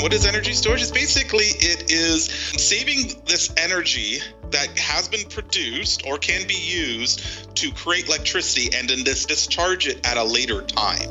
[0.00, 0.80] and what is energy storage?
[0.80, 4.20] Is basically it is saving this energy
[4.50, 9.86] that has been produced or can be used to create electricity and then dis- discharge
[9.86, 11.10] it at a later time.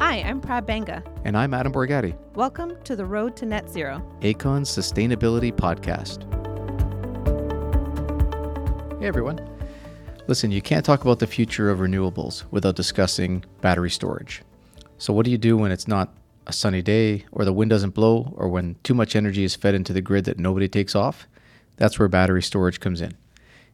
[0.00, 1.04] Hi, I'm Prab Banga.
[1.26, 2.16] And I'm Adam Borgatti.
[2.34, 6.24] Welcome to the Road to Net Zero, Aecon's Sustainability Podcast.
[9.00, 9.57] Hey everyone.
[10.28, 14.42] Listen, you can't talk about the future of renewables without discussing battery storage.
[14.98, 16.14] So, what do you do when it's not
[16.46, 19.74] a sunny day, or the wind doesn't blow, or when too much energy is fed
[19.74, 21.26] into the grid that nobody takes off?
[21.76, 23.16] That's where battery storage comes in.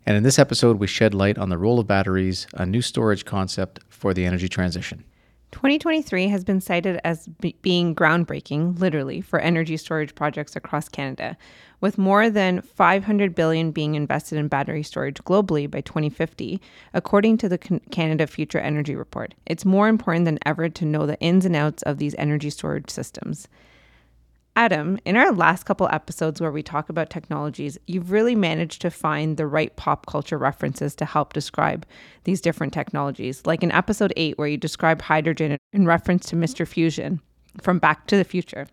[0.07, 3.25] And in this episode, we shed light on the role of batteries, a new storage
[3.25, 5.03] concept for the energy transition.
[5.55, 11.37] 2023 has been cited as be- being groundbreaking, literally, for energy storage projects across Canada,
[11.81, 16.61] with more than 500 billion being invested in battery storage globally by 2050,
[16.93, 17.59] according to the
[17.93, 19.33] Canada Future Energy Report.
[19.47, 22.91] It's more important than ever to know the ins and outs of these energy storage
[22.91, 23.47] systems.
[24.56, 28.91] Adam, in our last couple episodes where we talk about technologies, you've really managed to
[28.91, 31.84] find the right pop culture references to help describe
[32.22, 33.44] these different technologies.
[33.44, 36.69] Like in episode 8, where you describe hydrogen in reference to Mr.
[36.69, 37.20] Fusion
[37.60, 38.69] from Back to the Future.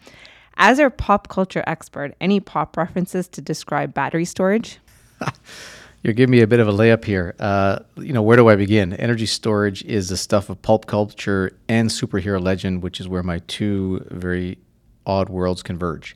[0.58, 4.78] As our pop culture expert, any pop references to describe battery storage?
[6.04, 7.36] You're giving me a bit of a layup here.
[7.40, 8.94] Uh, you know, where do I begin?
[8.94, 13.40] Energy storage is the stuff of pulp culture and superhero legend, which is where my
[13.48, 14.60] two very
[15.06, 16.16] odd worlds converge.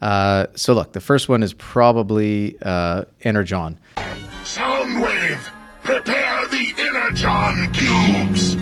[0.00, 3.78] Uh, so, look, the first one is probably uh, Energon.
[4.44, 5.40] Soundwave,
[5.82, 8.56] prepare the Energon cubes.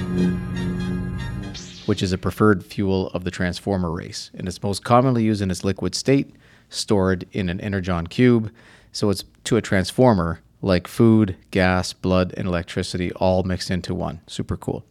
[1.87, 5.51] Which is a preferred fuel of the transformer race, and it's most commonly used in
[5.51, 6.35] its liquid state,
[6.69, 8.51] stored in an Energon cube.
[8.93, 14.21] So it's to a transformer like food, gas, blood, and electricity all mixed into one.
[14.27, 14.85] Super cool.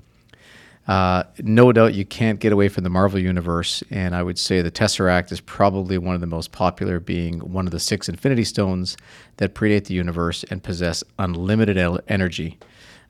[0.87, 4.61] Uh, no doubt you can't get away from the Marvel universe, and I would say
[4.61, 8.43] the Tesseract is probably one of the most popular, being one of the six Infinity
[8.43, 8.95] Stones
[9.37, 12.59] that predate the universe and possess unlimited el- energy.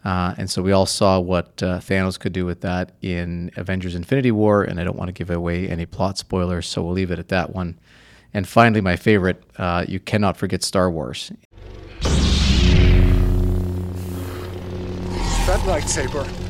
[0.05, 3.95] Uh, and so we all saw what uh, Thanos could do with that in Avengers
[3.95, 7.11] Infinity War, and I don't want to give away any plot spoilers, so we'll leave
[7.11, 7.77] it at that one.
[8.33, 11.31] And finally, my favorite, uh, you cannot forget Star Wars.
[15.45, 16.44] That lightsaber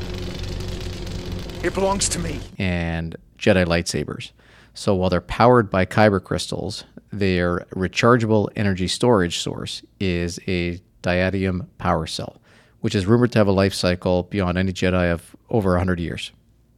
[1.66, 2.40] it belongs to me.
[2.58, 4.30] And Jedi lightsabers.
[4.74, 11.66] So while they're powered by kyber crystals, their rechargeable energy storage source is a diatium
[11.78, 12.40] power cell,
[12.80, 16.32] which is rumored to have a life cycle beyond any Jedi of over 100 years.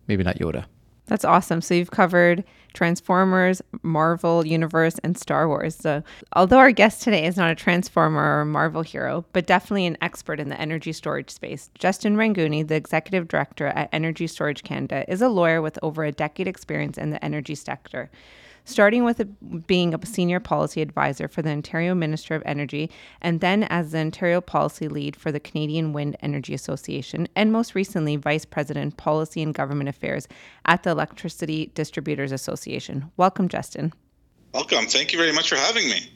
[0.06, 0.64] Maybe not Yoda.
[1.06, 1.60] That's awesome.
[1.60, 5.74] So you've covered Transformers, Marvel Universe, and Star Wars.
[5.74, 6.02] So,
[6.34, 10.40] although our guest today is not a Transformer or Marvel hero, but definitely an expert
[10.40, 15.22] in the energy storage space, Justin Rangooni, the executive director at Energy Storage Canada, is
[15.22, 18.10] a lawyer with over a decade experience in the energy sector
[18.68, 19.24] starting with a,
[19.66, 22.90] being a senior policy advisor for the Ontario Minister of Energy,
[23.22, 27.74] and then as the Ontario policy lead for the Canadian Wind Energy Association, and most
[27.74, 30.28] recently, vice president, policy and government affairs
[30.66, 33.10] at the Electricity Distributors Association.
[33.16, 33.92] Welcome, Justin.
[34.52, 34.86] Welcome.
[34.86, 36.12] Thank you very much for having me.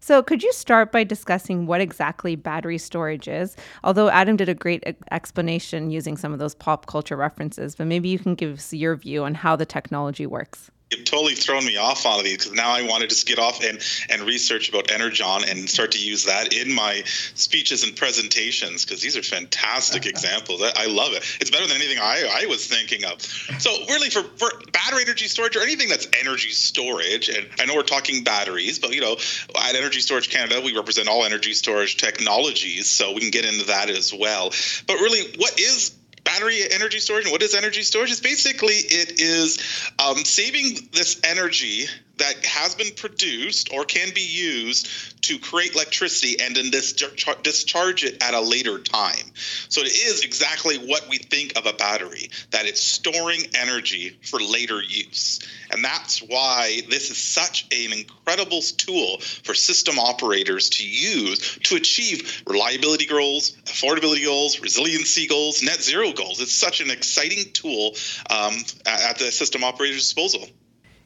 [0.00, 3.54] So, could you start by discussing what exactly battery storage is?
[3.84, 4.82] Although Adam did a great
[5.12, 8.96] explanation using some of those pop culture references, but maybe you can give us your
[8.96, 12.70] view on how the technology works you've totally thrown me off on these because now
[12.70, 13.78] I want to just get off and,
[14.10, 17.02] and research about Energon and start to use that in my
[17.34, 20.62] speeches and presentations because these are fantastic examples.
[20.62, 21.24] I, I, love it.
[21.40, 23.20] It's better than anything I, I was thinking of.
[23.22, 27.74] So really for, for battery energy storage or anything that's energy storage, and I know
[27.74, 29.16] we're talking batteries, but you know,
[29.60, 33.66] at Energy Storage Canada, we represent all energy storage technologies, so we can get into
[33.66, 34.50] that as well.
[34.86, 35.94] But really, what is
[36.24, 38.10] battery energy storage and what is energy storage?
[38.10, 39.58] Is basically it is
[39.98, 41.86] um, saving this energy
[42.18, 48.04] that has been produced or can be used to create electricity and then discharge, discharge
[48.04, 49.32] it at a later time.
[49.68, 54.40] So it is exactly what we think of a battery, that it's storing energy for
[54.40, 55.40] later use.
[55.70, 61.76] And that's why this is such an incredible tool for system operators to use to
[61.76, 66.40] achieve reliability goals, affordability goals, resiliency goals, net zero goals.
[66.40, 67.94] It's such an exciting tool
[68.28, 68.54] um,
[68.84, 70.46] at the system operator's disposal.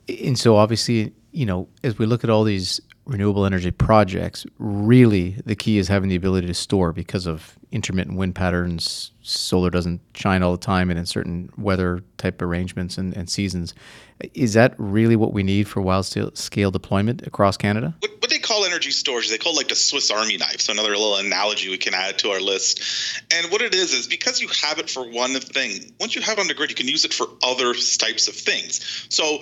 [0.08, 5.36] And so, obviously, you know, as we look at all these renewable energy projects, really
[5.46, 9.12] the key is having the ability to store because of intermittent wind patterns.
[9.22, 13.74] Solar doesn't shine all the time and in certain weather type arrangements and, and seasons.
[14.34, 17.94] Is that really what we need for wild scale deployment across Canada?
[18.00, 20.60] What, what they call energy storage, they call it like the Swiss Army knife.
[20.60, 22.82] So another little analogy we can add to our list.
[23.32, 26.38] And what it is is because you have it for one thing, once you have
[26.38, 29.06] it on the grid, you can use it for other types of things.
[29.10, 29.40] So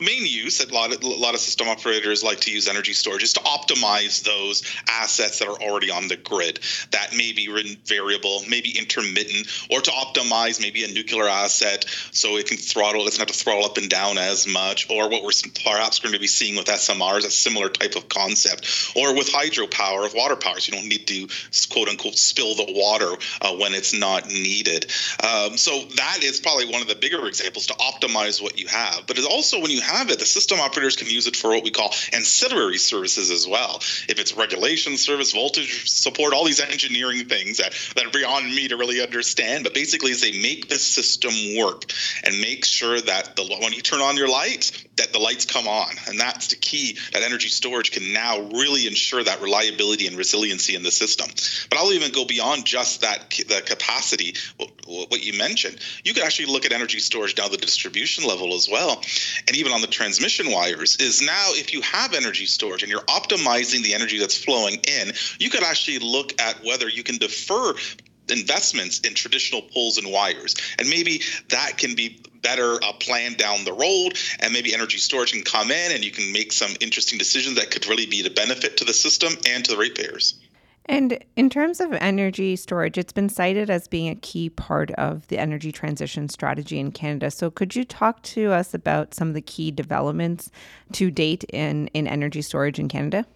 [0.00, 2.92] main use that a lot of, a lot of system operators like to use energy
[2.92, 6.60] storage is to optimize those assets that are already on the grid
[6.90, 7.46] that may be
[7.86, 13.04] variable, maybe intermittent, or to optimize maybe a nuclear asset so it can throttle, it
[13.04, 15.30] doesn't have to throttle up and down as much, or what we're
[15.64, 20.06] perhaps going to be seeing with SMRs, a similar type of concept, or with hydropower,
[20.06, 21.28] of water power, so you don't need to
[21.70, 23.10] quote unquote spill the water
[23.42, 24.86] uh, when it's not needed.
[25.22, 29.06] Um, so that is probably one of the bigger examples to optimize what you have.
[29.06, 31.64] But it's also when you have it, the system operators can use it for what
[31.64, 33.76] we call ancillary services as well.
[34.08, 38.68] If it's regulation service, voltage support, all these engineering things that, that are beyond me
[38.68, 39.64] to really understand.
[39.64, 41.84] But basically, is they make the system work
[42.24, 45.68] and make sure that the when you turn on your lights, that the lights come
[45.68, 45.94] on.
[46.08, 50.74] And that's the key that energy storage can now really ensure that reliability and resiliency
[50.74, 51.28] in the system.
[51.68, 54.34] But I'll even go beyond just that the capacity,
[54.86, 55.78] what you mentioned.
[56.04, 59.02] You could actually look at energy storage down the distribution level as well.
[59.46, 63.02] And even on the transmission wires is now if you have energy storage and you're
[63.02, 67.74] optimizing the energy that's flowing in, you could actually look at whether you can defer
[68.30, 70.56] investments in traditional poles and wires.
[70.78, 71.20] And maybe
[71.50, 72.92] that can be better uh,
[73.36, 76.70] down the road, and maybe energy storage can come in and you can make some
[76.80, 80.40] interesting decisions that could really be the benefit to the system and to the ratepayers.
[80.88, 85.26] And in terms of energy storage, it's been cited as being a key part of
[85.26, 87.30] the energy transition strategy in Canada.
[87.30, 90.50] So, could you talk to us about some of the key developments
[90.92, 93.26] to date in, in energy storage in Canada?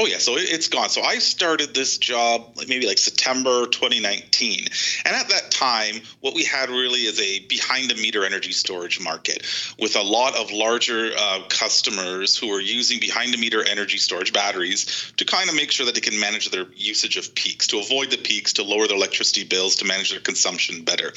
[0.00, 0.90] Oh yeah, so it's gone.
[0.90, 4.68] So I started this job maybe like September 2019,
[5.04, 9.00] and at that time, what we had really is a behind the meter energy storage
[9.00, 9.44] market
[9.76, 14.32] with a lot of larger uh, customers who are using behind the meter energy storage
[14.32, 17.80] batteries to kind of make sure that they can manage their usage of peaks, to
[17.80, 21.08] avoid the peaks, to lower their electricity bills, to manage their consumption better.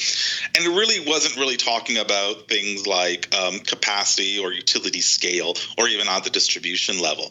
[0.56, 5.88] And it really wasn't really talking about things like um, capacity or utility scale or
[5.88, 7.25] even on the distribution level.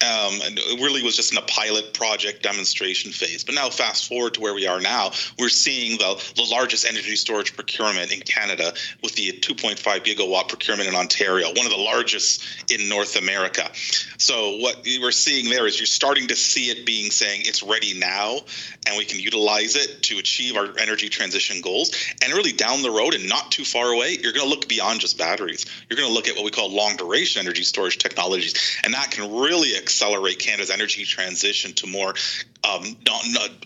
[0.00, 3.44] Um, and really was just in a pilot project demonstration phase.
[3.44, 7.14] But now, fast forward to where we are now, we're seeing the, the largest energy
[7.16, 12.42] storage procurement in Canada with the 2.5 gigawatt procurement in Ontario, one of the largest
[12.72, 13.70] in North America.
[14.16, 17.98] So, what we're seeing there is you're starting to see it being saying it's ready
[17.98, 18.38] now,
[18.86, 21.90] and we can utilize it to achieve our energy transition goals.
[22.24, 25.00] And really, down the road and not too far away, you're going to look beyond
[25.00, 25.66] just batteries.
[25.90, 28.54] You're going to look at what we call long duration energy storage technologies,
[28.84, 32.14] and that can really accelerate Canada's energy transition to more
[32.64, 32.84] um,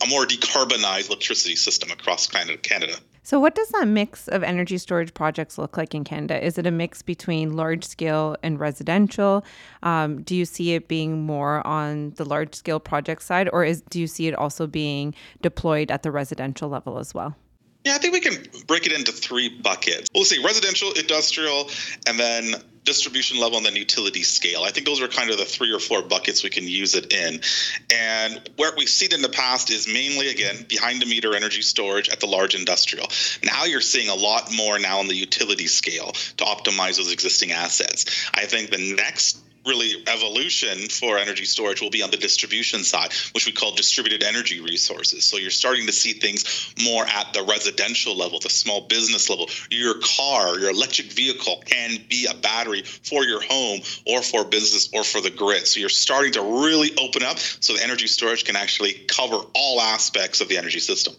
[0.03, 2.97] a more decarbonized electricity system across Canada.
[3.25, 6.45] So, what does that mix of energy storage projects look like in Canada?
[6.45, 9.45] Is it a mix between large scale and residential?
[9.83, 13.83] Um, do you see it being more on the large scale project side, or is,
[13.83, 17.37] do you see it also being deployed at the residential level as well?
[17.85, 18.37] Yeah, I think we can
[18.67, 20.09] break it into three buckets.
[20.15, 21.69] We'll see residential, industrial,
[22.07, 24.63] and then distribution level and then utility scale.
[24.63, 27.13] I think those are kind of the three or four buckets we can use it
[27.13, 27.41] in.
[27.93, 32.09] And where we've seen in the past is mainly, again, behind the meter energy storage
[32.09, 33.07] at the large industrial.
[33.45, 37.53] Now you're seeing a lot more now on the utility scale to optimize those existing
[37.53, 38.29] assets.
[38.35, 43.13] I think the next really evolution for energy storage will be on the distribution side,
[43.33, 45.25] which we call distributed energy resources.
[45.25, 49.49] So you're starting to see things more at the residential level, the small business level.
[49.71, 54.89] Your car, your electric vehicle can be a battery for your home or for business
[54.93, 55.67] or for the grid.
[55.67, 59.81] So you're starting to really open up so the energy storage can actually cover all
[59.81, 61.15] aspects of the energy system.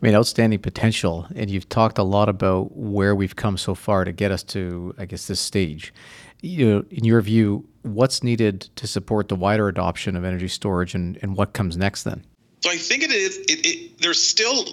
[0.00, 1.26] I mean, outstanding potential.
[1.34, 4.94] And you've talked a lot about where we've come so far to get us to,
[4.98, 5.92] I guess, this stage
[6.40, 10.94] you know, in your view, what's needed to support the wider adoption of energy storage,
[10.94, 12.24] and, and what comes next then?
[12.60, 13.38] So I think it is.
[13.38, 14.66] It, it, there's still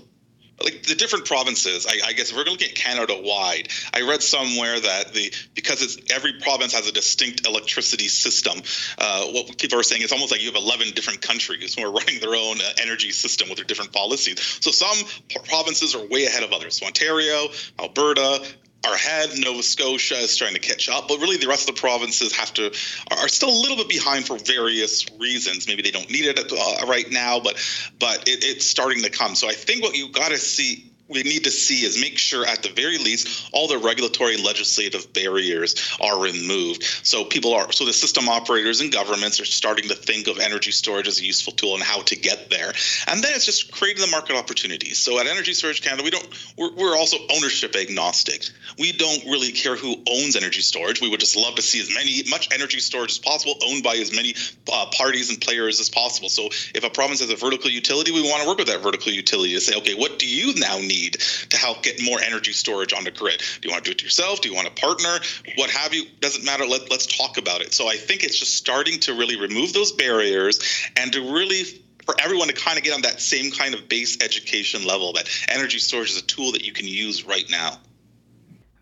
[0.64, 1.86] like the different provinces.
[1.88, 5.82] I, I guess if we're looking at Canada wide, I read somewhere that the because
[5.82, 8.62] it's every province has a distinct electricity system.
[8.98, 11.92] Uh, what people are saying is almost like you have 11 different countries who are
[12.00, 14.40] running their own uh, energy system with their different policies.
[14.62, 14.98] So some
[15.46, 16.78] provinces are way ahead of others.
[16.78, 17.48] So Ontario,
[17.80, 18.46] Alberta,
[18.86, 19.32] are ahead.
[19.38, 22.54] Nova Scotia is trying to catch up, but really the rest of the provinces have
[22.56, 22.66] to
[23.12, 25.68] are still a little bit behind for various reasons.
[25.68, 27.56] Maybe they don't need it uh, right now, but
[28.00, 29.36] but it, it's starting to come.
[29.36, 32.46] So I think what you've got to see we need to see is make sure
[32.46, 36.84] at the very least all the regulatory legislative barriers are removed.
[37.04, 40.72] So people are so the system operators and governments are starting to think of energy
[40.72, 42.72] storage as a useful tool and how to get there.
[43.08, 44.98] And then it's just creating the market opportunities.
[44.98, 48.44] So at energy storage canada we don't we're, we're also ownership agnostic.
[48.80, 51.02] We don't really care who owns energy storage.
[51.02, 53.96] We would just love to see as many much energy storage as possible owned by
[53.96, 54.36] as many
[54.72, 56.30] uh, parties and players as possible.
[56.30, 59.12] So if a province has a vertical utility we want to work with that vertical
[59.12, 61.14] utility to say okay what do you now need need
[61.50, 63.40] to help get more energy storage on the grid.
[63.40, 64.42] Do you want to do it yourself?
[64.42, 65.20] Do you want to partner?
[65.56, 66.06] What have you?
[66.20, 66.66] Doesn't matter.
[66.66, 67.74] Let, let's talk about it.
[67.74, 70.60] So I think it's just starting to really remove those barriers
[70.98, 71.64] and to really
[72.06, 75.30] for everyone to kind of get on that same kind of base education level that
[75.48, 77.80] energy storage is a tool that you can use right now.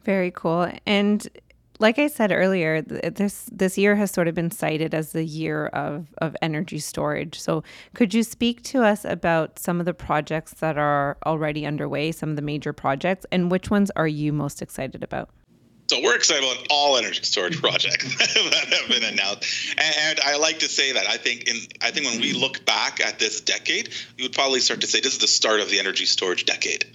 [0.04, 0.72] Very cool.
[0.88, 1.28] And
[1.82, 5.68] like I said earlier, this this year has sort of been cited as the year
[5.68, 7.40] of of energy storage.
[7.40, 7.64] So,
[7.96, 12.30] could you speak to us about some of the projects that are already underway, some
[12.30, 15.30] of the major projects, and which ones are you most excited about?
[15.92, 20.38] So we're excited about all energy storage projects that have been announced, and, and, I
[20.38, 23.42] like to say that I think in I think when we look back at this
[23.42, 26.46] decade, you would probably start to say this is the start of the energy storage
[26.46, 26.86] decade,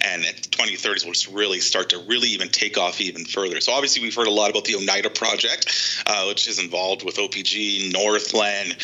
[0.00, 3.60] and 2030s will really start to really even take off even further.
[3.60, 7.18] So obviously we've heard a lot about the Oneida project, uh, which is involved with
[7.18, 8.76] OPG, Northland,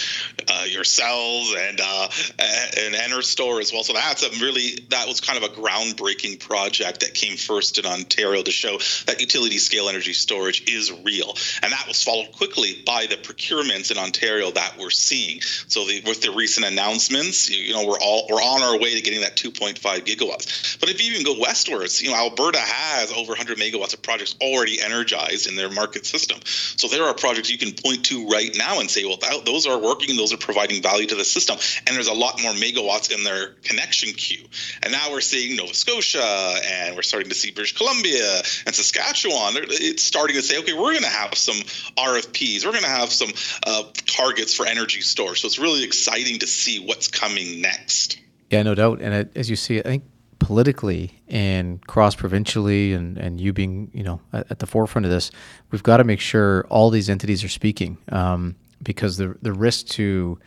[0.47, 2.09] uh, yourselves, and uh,
[2.39, 3.83] and NRStor as well.
[3.83, 7.87] So that's a really that was kind of a groundbreaking project that came first in
[7.87, 11.35] Ontario to show that utility scale energy storage is real.
[11.63, 15.41] And that was followed quickly by the procurements in Ontario that we're seeing.
[15.69, 18.95] So the, with the recent announcements, you, you, know, we're all we're on our way
[18.95, 20.79] to getting that 2.5 gigawatts.
[20.81, 24.35] But if you even go westwards, you know, Alberta has over 100 megawatts of projects
[24.41, 26.39] already energized in their market system.
[26.45, 29.67] So there are projects you can point to right now and say, well, that, those
[29.67, 33.15] are working, those are providing value to the system, and there's a lot more megawatts
[33.15, 34.45] in their connection queue.
[34.83, 36.23] And now we're seeing Nova Scotia,
[36.65, 40.73] and we're starting to see British Columbia and Saskatchewan on, it's starting to say, okay,
[40.73, 41.57] we're going to have some
[41.97, 43.31] RFPs, we're going to have some
[43.67, 45.41] uh, targets for energy storage.
[45.41, 48.19] So it's really exciting to see what's coming next.
[48.51, 49.01] Yeah, no doubt.
[49.01, 50.05] And as you see, I think
[50.39, 55.11] politically and cross provincially and, and you being you know at, at, the forefront of
[55.11, 55.31] this
[55.71, 59.87] we've got to make sure all these entities are speaking um, because the the risk
[59.87, 60.39] to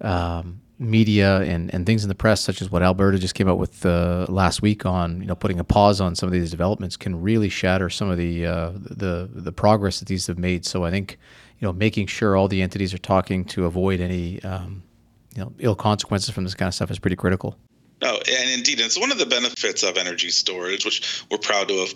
[0.00, 3.58] um, media and, and things in the press, such as what Alberta just came out
[3.58, 6.96] with uh, last week on you know putting a pause on some of these developments,
[6.96, 10.64] can really shatter some of the uh, the the progress that these have made.
[10.64, 11.18] So I think
[11.58, 14.82] you know making sure all the entities are talking to avoid any um,
[15.34, 17.56] you know ill consequences from this kind of stuff is pretty critical.
[18.00, 21.78] No, and indeed, it's one of the benefits of energy storage, which we're proud to
[21.78, 21.92] have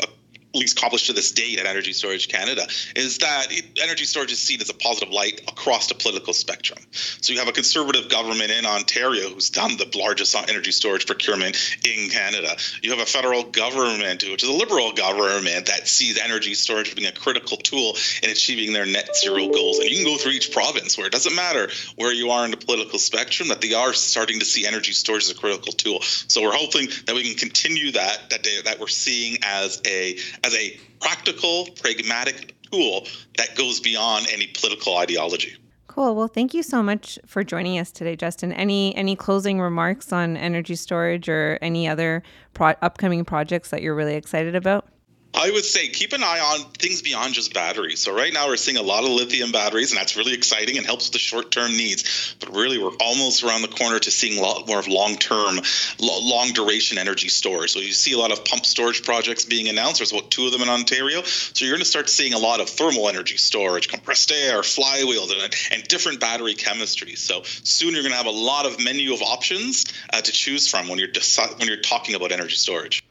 [0.54, 2.66] least accomplished to this date at Energy Storage Canada,
[2.96, 6.78] is that it, energy storage is seen as a positive light across the political spectrum.
[6.92, 11.56] So you have a conservative government in Ontario who's done the largest energy storage procurement
[11.84, 12.56] in Canada.
[12.82, 17.08] You have a federal government, which is a liberal government, that sees energy storage being
[17.08, 19.78] a critical tool in achieving their net zero goals.
[19.78, 22.50] And you can go through each province where it doesn't matter where you are in
[22.50, 26.00] the political spectrum, that they are starting to see energy storage as a critical tool.
[26.02, 30.16] So we're hoping that we can continue that, that, they, that we're seeing as a
[30.44, 33.06] as a practical, pragmatic tool
[33.36, 35.56] that goes beyond any political ideology.
[35.88, 36.14] Cool.
[36.14, 38.50] Well, thank you so much for joining us today, Justin.
[38.52, 42.22] Any any closing remarks on energy storage or any other
[42.54, 44.88] pro- upcoming projects that you're really excited about?
[45.34, 48.00] I would say keep an eye on things beyond just batteries.
[48.00, 50.84] So right now we're seeing a lot of lithium batteries, and that's really exciting and
[50.84, 52.36] helps with the short-term needs.
[52.38, 55.60] But really, we're almost around the corner to seeing a lot more of long-term,
[55.98, 57.72] long-duration energy storage.
[57.72, 59.98] So you see a lot of pump storage projects being announced.
[60.00, 61.22] There's about two of them in Ontario.
[61.22, 65.32] So you're going to start seeing a lot of thermal energy storage, compressed air, flywheels,
[65.32, 67.18] and, and different battery chemistries.
[67.18, 70.68] So soon you're going to have a lot of menu of options uh, to choose
[70.68, 73.01] from when you're deci- when you're talking about energy storage.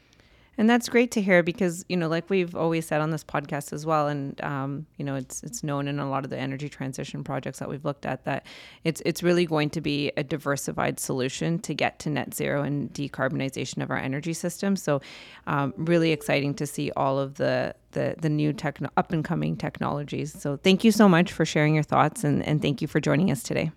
[0.58, 3.72] And that's great to hear because you know, like we've always said on this podcast
[3.72, 6.68] as well, and um, you know, it's it's known in a lot of the energy
[6.68, 8.46] transition projects that we've looked at that
[8.84, 12.92] it's it's really going to be a diversified solution to get to net zero and
[12.92, 14.76] decarbonization of our energy system.
[14.76, 15.00] So,
[15.46, 19.56] um, really exciting to see all of the the the new techno up and coming
[19.56, 20.38] technologies.
[20.38, 23.30] So, thank you so much for sharing your thoughts and and thank you for joining
[23.30, 23.70] us today.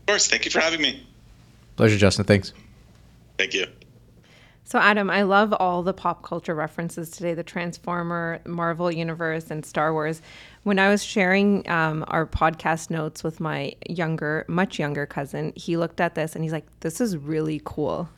[0.00, 1.06] Of course, thank you for having me.
[1.76, 2.24] Pleasure, Justin.
[2.24, 2.54] Thanks.
[3.36, 3.66] Thank you.
[4.68, 9.64] So, Adam, I love all the pop culture references today the Transformer, Marvel Universe, and
[9.64, 10.20] Star Wars.
[10.64, 15.78] When I was sharing um, our podcast notes with my younger, much younger cousin, he
[15.78, 18.10] looked at this and he's like, This is really cool.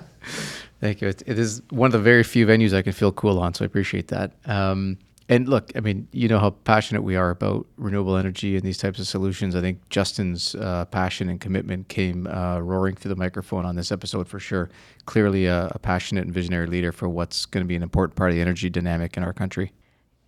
[0.80, 1.06] Thank you.
[1.06, 3.64] It, it is one of the very few venues I can feel cool on, so
[3.64, 4.32] I appreciate that.
[4.46, 8.62] Um, And look, I mean, you know how passionate we are about renewable energy and
[8.62, 9.56] these types of solutions.
[9.56, 13.90] I think Justin's uh, passion and commitment came uh, roaring through the microphone on this
[13.90, 14.68] episode for sure.
[15.06, 18.30] Clearly, a, a passionate and visionary leader for what's going to be an important part
[18.30, 19.72] of the energy dynamic in our country.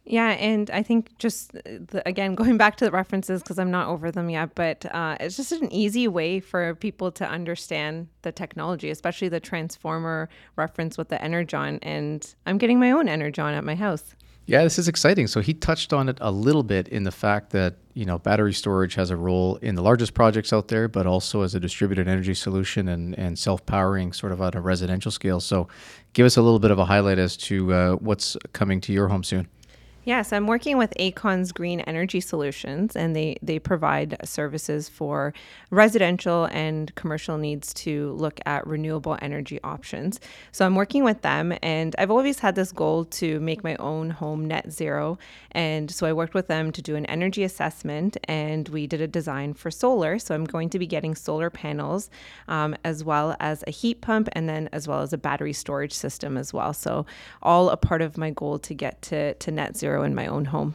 [0.09, 3.89] Yeah, and I think just the, again going back to the references because I'm not
[3.89, 8.33] over them yet, but uh, it's just an easy way for people to understand the
[8.33, 11.81] technology, especially the transformer reference with the Energon.
[11.83, 14.15] And I'm getting my own Energon at my house.
[14.49, 15.27] Yeah, this is exciting.
[15.27, 18.53] So he touched on it a little bit in the fact that, you know, battery
[18.53, 22.07] storage has a role in the largest projects out there, but also as a distributed
[22.07, 25.41] energy solution and, and self-powering sort of on a residential scale.
[25.41, 25.67] So
[26.13, 29.09] give us a little bit of a highlight as to uh, what's coming to your
[29.09, 29.49] home soon.
[30.07, 35.35] Yes, I'm working with Aecon's Green Energy Solutions, and they, they provide services for
[35.71, 40.21] residential and commercial needs to look at renewable energy options.
[40.53, 44.11] So I'm working with them, and I've always had this goal to make my own
[44.11, 45.19] home net zero.
[45.51, 49.09] And so I worked with them to do an energy assessment, and we did a
[49.09, 50.21] design for solar.
[50.21, 52.11] So I'm going to be getting solar panels,
[52.47, 55.95] um, as well as a heat pump, and then as well as a battery storage
[55.95, 56.73] system as well.
[56.73, 57.07] So
[57.43, 60.47] all a part of my goal to get to, to net zero in my own
[60.47, 60.75] home.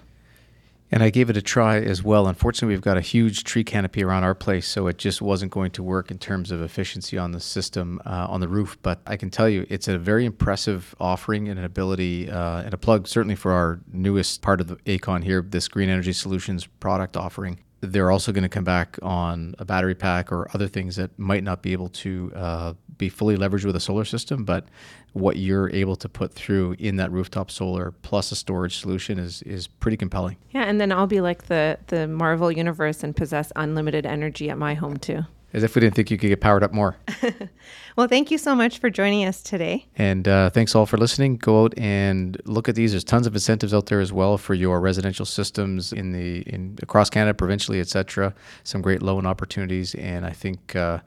[0.94, 2.28] And I gave it a try as well.
[2.28, 5.72] Unfortunately, we've got a huge tree canopy around our place, so it just wasn't going
[5.72, 8.78] to work in terms of efficiency on the system uh, on the roof.
[8.82, 12.74] But I can tell you, it's a very impressive offering and an ability uh, and
[12.74, 16.68] a plug, certainly for our newest part of the Aecon here, this Green Energy Solutions
[16.68, 20.96] product offering they're also going to come back on a battery pack or other things
[20.96, 24.66] that might not be able to uh, be fully leveraged with a solar system, but
[25.14, 29.42] what you're able to put through in that rooftop solar plus a storage solution is
[29.42, 30.38] is pretty compelling.
[30.52, 34.58] Yeah, and then I'll be like the the Marvel universe and possess unlimited energy at
[34.58, 35.26] my home too.
[35.54, 36.96] As if we didn't think you could get powered up more.
[37.98, 39.86] well, thank you so much for joining us today.
[39.98, 41.36] And uh, thanks all for listening.
[41.36, 42.92] Go out and look at these.
[42.92, 46.78] There's tons of incentives out there as well for your residential systems in the in
[46.82, 48.34] across Canada, provincially, etc.
[48.64, 50.76] Some great loan opportunities, and I think.
[50.76, 51.00] Uh,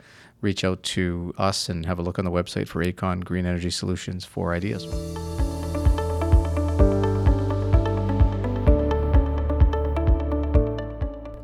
[0.44, 3.70] reach out to us and have a look on the website for Aecon Green Energy
[3.70, 4.86] Solutions for ideas.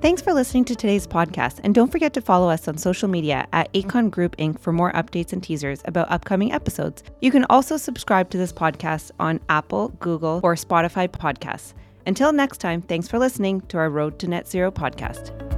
[0.00, 3.46] Thanks for listening to today's podcast, and don't forget to follow us on social media
[3.52, 4.58] at Aecon Group Inc.
[4.58, 7.02] for more updates and teasers about upcoming episodes.
[7.20, 11.74] You can also subscribe to this podcast on Apple, Google, or Spotify podcasts.
[12.06, 15.49] Until next time, thanks for listening to our Road to Net Zero podcast.